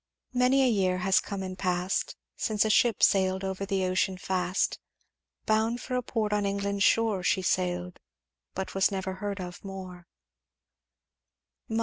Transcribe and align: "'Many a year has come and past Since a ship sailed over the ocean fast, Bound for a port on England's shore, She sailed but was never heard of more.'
"'Many 0.33 0.63
a 0.63 0.67
year 0.67 0.97
has 0.97 1.19
come 1.19 1.43
and 1.43 1.55
past 1.55 2.15
Since 2.35 2.65
a 2.65 2.71
ship 2.71 3.03
sailed 3.03 3.43
over 3.43 3.67
the 3.67 3.85
ocean 3.85 4.17
fast, 4.17 4.79
Bound 5.45 5.79
for 5.79 5.93
a 5.93 6.01
port 6.01 6.33
on 6.33 6.43
England's 6.43 6.81
shore, 6.83 7.21
She 7.21 7.43
sailed 7.43 7.99
but 8.55 8.73
was 8.73 8.91
never 8.91 9.13
heard 9.21 9.39
of 9.39 9.63
more.' 9.63 10.07